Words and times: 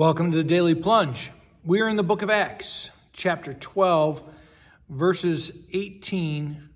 Welcome 0.00 0.30
to 0.30 0.38
the 0.38 0.44
Daily 0.44 0.74
Plunge. 0.74 1.30
We 1.62 1.82
are 1.82 1.86
in 1.86 1.96
the 1.96 2.02
book 2.02 2.22
of 2.22 2.30
Acts, 2.30 2.88
chapter 3.12 3.52
12, 3.52 4.22
verses 4.88 5.52
18 5.74 6.70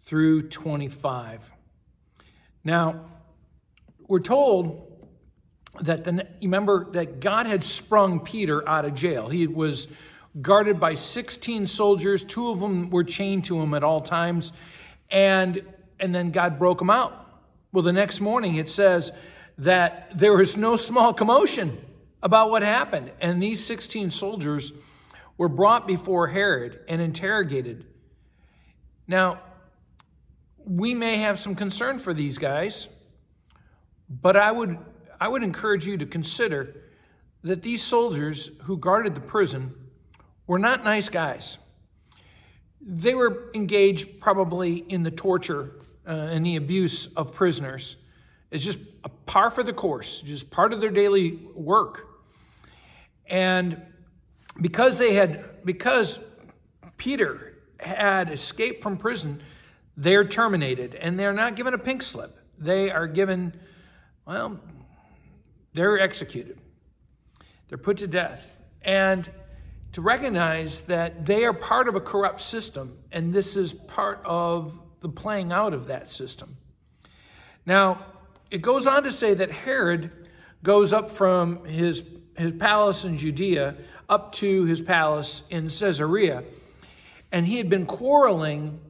through 0.00 0.48
25. 0.48 1.52
Now, 2.64 3.04
we're 4.08 4.18
told 4.20 4.90
that 5.82 6.04
the 6.04 6.26
remember 6.40 6.90
that 6.92 7.20
God 7.20 7.44
had 7.44 7.62
sprung 7.62 8.20
Peter 8.20 8.66
out 8.66 8.86
of 8.86 8.94
jail. 8.94 9.28
He 9.28 9.46
was 9.46 9.86
guarded 10.40 10.80
by 10.80 10.94
16 10.94 11.66
soldiers, 11.66 12.24
two 12.24 12.48
of 12.48 12.60
them 12.60 12.88
were 12.88 13.04
chained 13.04 13.44
to 13.44 13.60
him 13.60 13.74
at 13.74 13.84
all 13.84 14.00
times, 14.00 14.52
and 15.10 15.60
and 16.00 16.14
then 16.14 16.30
God 16.30 16.58
broke 16.58 16.80
him 16.80 16.88
out. 16.88 17.42
Well, 17.72 17.82
the 17.82 17.92
next 17.92 18.22
morning 18.22 18.54
it 18.54 18.70
says 18.70 19.12
that 19.58 20.18
there 20.18 20.32
was 20.32 20.56
no 20.56 20.76
small 20.76 21.12
commotion 21.12 21.76
about 22.24 22.50
what 22.50 22.62
happened. 22.62 23.12
And 23.20 23.40
these 23.40 23.64
16 23.64 24.10
soldiers 24.10 24.72
were 25.36 25.48
brought 25.48 25.86
before 25.86 26.28
Herod 26.28 26.80
and 26.88 27.00
interrogated. 27.00 27.84
Now, 29.06 29.40
we 30.64 30.94
may 30.94 31.16
have 31.16 31.38
some 31.38 31.54
concern 31.54 31.98
for 31.98 32.14
these 32.14 32.38
guys, 32.38 32.88
but 34.08 34.36
I 34.36 34.50
would, 34.50 34.78
I 35.20 35.28
would 35.28 35.42
encourage 35.42 35.86
you 35.86 35.98
to 35.98 36.06
consider 36.06 36.74
that 37.42 37.60
these 37.62 37.82
soldiers 37.82 38.50
who 38.62 38.78
guarded 38.78 39.14
the 39.14 39.20
prison 39.20 39.74
were 40.46 40.58
not 40.58 40.82
nice 40.82 41.10
guys. 41.10 41.58
They 42.80 43.14
were 43.14 43.50
engaged 43.54 44.20
probably 44.20 44.76
in 44.76 45.02
the 45.02 45.10
torture 45.10 45.72
uh, 46.06 46.12
and 46.12 46.46
the 46.46 46.56
abuse 46.56 47.06
of 47.14 47.34
prisoners. 47.34 47.96
It's 48.50 48.64
just 48.64 48.78
a 49.04 49.08
par 49.08 49.50
for 49.50 49.62
the 49.62 49.72
course, 49.74 50.22
just 50.22 50.50
part 50.50 50.72
of 50.72 50.80
their 50.80 50.90
daily 50.90 51.32
work. 51.54 52.13
And 53.26 53.80
because 54.60 54.98
they 54.98 55.14
had, 55.14 55.64
because 55.64 56.18
Peter 56.96 57.54
had 57.80 58.30
escaped 58.30 58.82
from 58.82 58.96
prison, 58.96 59.42
they're 59.96 60.26
terminated 60.26 60.94
and 60.94 61.18
they're 61.18 61.32
not 61.32 61.56
given 61.56 61.74
a 61.74 61.78
pink 61.78 62.02
slip. 62.02 62.36
They 62.58 62.90
are 62.90 63.06
given, 63.06 63.54
well, 64.26 64.60
they're 65.72 65.98
executed. 65.98 66.58
They're 67.68 67.78
put 67.78 67.98
to 67.98 68.06
death. 68.06 68.56
And 68.82 69.30
to 69.92 70.00
recognize 70.00 70.80
that 70.82 71.24
they 71.24 71.44
are 71.44 71.52
part 71.52 71.88
of 71.88 71.94
a 71.94 72.00
corrupt 72.00 72.40
system 72.40 72.98
and 73.12 73.32
this 73.32 73.56
is 73.56 73.72
part 73.72 74.20
of 74.24 74.78
the 75.00 75.08
playing 75.08 75.52
out 75.52 75.72
of 75.72 75.86
that 75.86 76.08
system. 76.08 76.56
Now, 77.66 78.04
it 78.50 78.62
goes 78.62 78.86
on 78.86 79.04
to 79.04 79.12
say 79.12 79.34
that 79.34 79.50
Herod 79.50 80.10
goes 80.62 80.92
up 80.92 81.10
from 81.10 81.64
his 81.64 82.02
his 82.36 82.52
palace 82.52 83.04
in 83.04 83.18
Judea 83.18 83.76
up 84.08 84.32
to 84.34 84.64
his 84.64 84.80
palace 84.80 85.42
in 85.50 85.64
Caesarea. 85.64 86.44
And 87.32 87.46
he 87.46 87.56
had 87.56 87.68
been 87.68 87.86
quarreling 87.86 88.80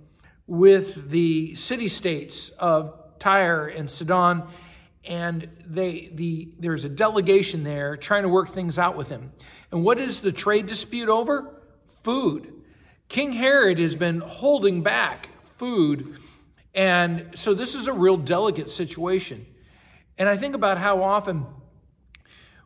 with 0.47 1.11
the 1.11 1.55
city 1.55 1.89
states 1.89 2.51
of 2.59 2.95
Tyre 3.19 3.67
and 3.67 3.91
Sidon. 3.91 4.43
And 5.05 5.49
they, 5.67 6.11
the, 6.13 6.49
there's 6.59 6.85
a 6.85 6.89
delegation 6.89 7.65
there 7.65 7.97
trying 7.97 8.23
to 8.23 8.29
work 8.29 8.53
things 8.53 8.79
out 8.79 8.97
with 8.97 9.09
him. 9.09 9.33
And 9.71 9.85
what 9.85 9.99
is 9.99 10.21
the 10.21 10.33
trade 10.33 10.67
dispute 10.67 11.09
over? 11.09 11.55
Food. 12.03 12.53
King 13.09 13.33
Herod 13.33 13.79
has 13.79 13.95
been 13.95 14.21
holding 14.21 14.83
back 14.83 15.29
food. 15.57 16.17
And 16.75 17.31
so 17.35 17.55
this 17.55 17.75
is 17.75 17.87
a 17.87 17.93
real 17.93 18.17
delicate 18.17 18.71
situation. 18.71 19.47
And 20.19 20.29
I 20.29 20.37
think 20.37 20.55
about 20.55 20.79
how 20.79 21.03
often 21.03 21.47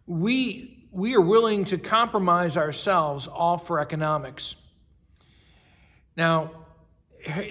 we, 0.08 0.86
we 0.90 1.14
are 1.14 1.20
willing 1.20 1.64
to 1.66 1.78
compromise 1.78 2.56
ourselves 2.56 3.28
all 3.28 3.58
for 3.58 3.78
economics. 3.78 4.56
Now, 6.16 6.50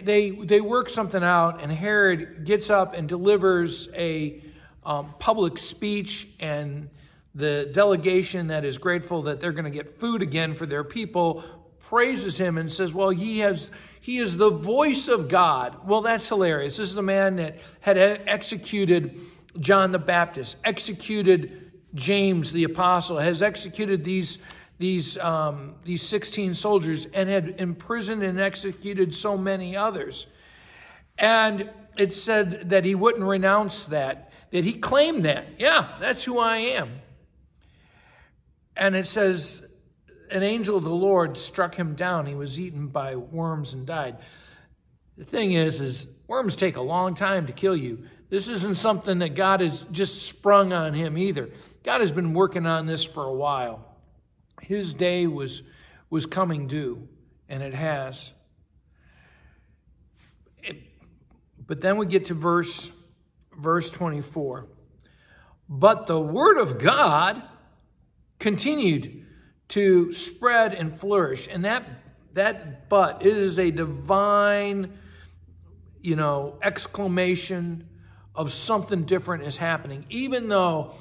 they, 0.03 0.31
they 0.31 0.59
work 0.59 0.89
something 0.89 1.23
out, 1.23 1.61
and 1.61 1.71
Herod 1.71 2.45
gets 2.45 2.69
up 2.69 2.95
and 2.95 3.07
delivers 3.07 3.89
a 3.93 4.41
um, 4.83 5.13
public 5.19 5.59
speech, 5.59 6.27
and 6.39 6.89
the 7.35 7.69
delegation 7.71 8.47
that 8.47 8.65
is 8.65 8.79
grateful 8.79 9.23
that 9.23 9.39
they're 9.39 9.51
going 9.51 9.65
to 9.65 9.71
get 9.71 9.99
food 9.99 10.23
again 10.23 10.55
for 10.55 10.65
their 10.65 10.83
people 10.83 11.43
praises 11.81 12.37
him 12.37 12.57
and 12.57 12.71
says, 12.71 12.93
Well, 12.93 13.09
he 13.09 13.39
has. 13.39 13.69
He 13.99 14.19
is 14.19 14.37
the 14.37 14.49
voice 14.49 15.09
of 15.09 15.27
God. 15.27 15.85
Well, 15.85 16.01
that's 16.01 16.29
hilarious. 16.29 16.77
This 16.77 16.89
is 16.89 16.95
a 16.95 17.01
man 17.01 17.35
that 17.35 17.57
had 17.81 17.97
executed 17.97 19.19
John 19.59 19.91
the 19.91 19.99
Baptist, 19.99 20.55
executed 20.63 21.66
James 21.93 22.51
the 22.51 22.63
apostle, 22.63 23.17
has 23.17 23.41
executed 23.41 24.03
these, 24.03 24.39
these, 24.77 25.17
um, 25.17 25.75
these 25.83 26.01
16 26.03 26.53
soldiers 26.53 27.07
and 27.13 27.29
had 27.29 27.55
imprisoned 27.59 28.23
and 28.23 28.39
executed 28.39 29.13
so 29.13 29.37
many 29.37 29.75
others. 29.75 30.27
And 31.17 31.69
it 31.97 32.13
said 32.13 32.69
that 32.69 32.85
he 32.85 32.95
wouldn't 32.95 33.23
renounce 33.23 33.85
that, 33.85 34.31
that 34.51 34.63
he 34.63 34.73
claimed 34.73 35.25
that. 35.25 35.47
Yeah, 35.57 35.87
that's 35.99 36.23
who 36.23 36.39
I 36.39 36.57
am. 36.57 37.01
And 38.75 38.95
it 38.95 39.07
says, 39.07 39.65
an 40.29 40.43
angel 40.43 40.77
of 40.77 40.83
the 40.83 40.89
Lord 40.89 41.37
struck 41.37 41.75
him 41.75 41.95
down. 41.95 42.25
He 42.25 42.35
was 42.35 42.59
eaten 42.59 42.87
by 42.87 43.15
worms 43.15 43.73
and 43.73 43.85
died. 43.85 44.17
The 45.17 45.25
thing 45.25 45.53
is, 45.53 45.81
is 45.81 46.07
worms 46.27 46.55
take 46.55 46.77
a 46.77 46.81
long 46.81 47.15
time 47.15 47.47
to 47.47 47.53
kill 47.53 47.75
you. 47.75 48.05
This 48.29 48.47
isn't 48.47 48.77
something 48.77 49.19
that 49.19 49.35
God 49.35 49.61
has 49.61 49.83
just 49.91 50.27
sprung 50.27 50.73
on 50.73 50.93
him 50.93 51.17
either. 51.17 51.49
God 51.83 52.01
has 52.01 52.11
been 52.11 52.33
working 52.33 52.65
on 52.65 52.85
this 52.85 53.03
for 53.03 53.23
a 53.23 53.33
while. 53.33 53.95
His 54.61 54.93
day 54.93 55.27
was, 55.27 55.63
was 56.09 56.25
coming 56.25 56.67
due, 56.67 57.07
and 57.47 57.63
it 57.63 57.73
has. 57.73 58.33
It, 60.61 60.83
but 61.65 61.79
then 61.79 61.95
we 61.95 62.05
get 62.05 62.25
to 62.25 62.33
verse, 62.33 62.91
verse 63.57 63.89
24. 63.89 64.67
But 65.69 66.07
the 66.07 66.19
word 66.19 66.57
of 66.57 66.79
God 66.79 67.41
continued 68.39 69.25
to 69.69 70.11
spread 70.11 70.73
and 70.73 70.93
flourish. 70.93 71.47
And 71.49 71.63
that, 71.63 71.83
that 72.33 72.89
but, 72.89 73.25
it 73.25 73.37
is 73.37 73.57
a 73.57 73.71
divine, 73.71 74.97
you 76.01 76.15
know, 76.15 76.57
exclamation 76.61 77.87
of 78.37 78.53
something 78.53 79.01
different 79.01 79.43
is 79.43 79.57
happening. 79.57 80.05
Even 80.09 80.47
though 80.47 80.93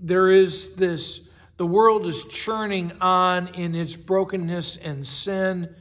there 0.00 0.30
is 0.30 0.74
this, 0.74 1.20
the 1.58 1.66
world 1.66 2.06
is 2.06 2.24
churning 2.24 2.92
on 3.02 3.48
in 3.48 3.74
its 3.74 3.94
brokenness 3.94 4.78
and 4.78 5.06
sin. 5.06 5.74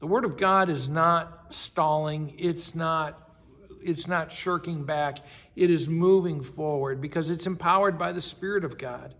The 0.00 0.06
Word 0.08 0.24
of 0.24 0.36
God 0.36 0.68
is 0.68 0.88
not 0.88 1.54
stalling, 1.54 2.34
it's 2.36 2.74
not, 2.74 3.30
it's 3.80 4.08
not 4.08 4.32
shirking 4.32 4.84
back, 4.84 5.18
it 5.54 5.70
is 5.70 5.88
moving 5.88 6.42
forward 6.42 7.00
because 7.00 7.30
it's 7.30 7.46
empowered 7.46 7.96
by 7.96 8.10
the 8.10 8.20
Spirit 8.20 8.64
of 8.64 8.76
God. 8.76 9.14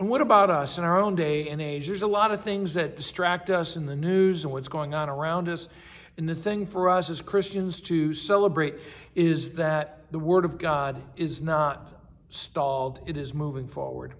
And 0.00 0.08
what 0.08 0.20
about 0.20 0.50
us 0.50 0.78
in 0.78 0.82
our 0.82 0.98
own 0.98 1.14
day 1.14 1.48
and 1.48 1.62
age? 1.62 1.86
There's 1.86 2.02
a 2.02 2.08
lot 2.08 2.32
of 2.32 2.42
things 2.42 2.74
that 2.74 2.96
distract 2.96 3.50
us 3.50 3.76
in 3.76 3.86
the 3.86 3.94
news 3.94 4.44
and 4.44 4.52
what's 4.52 4.66
going 4.66 4.94
on 4.94 5.08
around 5.08 5.48
us. 5.48 5.68
And 6.16 6.28
the 6.28 6.34
thing 6.34 6.66
for 6.66 6.88
us 6.88 7.10
as 7.10 7.20
Christians 7.20 7.80
to 7.82 8.14
celebrate 8.14 8.76
is 9.14 9.54
that 9.54 10.04
the 10.12 10.18
Word 10.18 10.44
of 10.44 10.58
God 10.58 11.02
is 11.16 11.42
not 11.42 11.90
stalled, 12.28 13.00
it 13.06 13.16
is 13.16 13.34
moving 13.34 13.66
forward. 13.66 14.14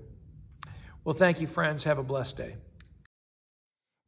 Well, 1.05 1.15
thank 1.15 1.41
you, 1.41 1.47
friends. 1.47 1.85
Have 1.85 1.99
a 1.99 2.03
blessed 2.03 2.37
day. 2.37 2.57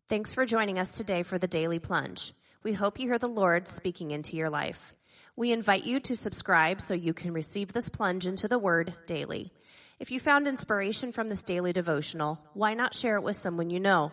Thanks 0.08 0.32
for 0.32 0.46
joining 0.46 0.78
us 0.78 0.90
today 0.90 1.22
for 1.22 1.38
the 1.38 1.48
Daily 1.48 1.78
Plunge. 1.78 2.32
We 2.62 2.72
hope 2.72 2.98
you 2.98 3.08
hear 3.08 3.18
the 3.18 3.28
Lord 3.28 3.68
speaking 3.68 4.10
into 4.10 4.36
your 4.36 4.50
life. 4.50 4.94
We 5.36 5.52
invite 5.52 5.84
you 5.84 6.00
to 6.00 6.16
subscribe 6.16 6.80
so 6.80 6.94
you 6.94 7.12
can 7.12 7.32
receive 7.32 7.72
this 7.72 7.88
plunge 7.88 8.26
into 8.26 8.48
the 8.48 8.58
Word 8.58 8.94
daily. 9.06 9.52
If 10.00 10.10
you 10.10 10.18
found 10.18 10.46
inspiration 10.46 11.12
from 11.12 11.28
this 11.28 11.42
daily 11.42 11.72
devotional, 11.72 12.40
why 12.54 12.74
not 12.74 12.94
share 12.94 13.16
it 13.16 13.22
with 13.22 13.36
someone 13.36 13.70
you 13.70 13.80
know? 13.80 14.12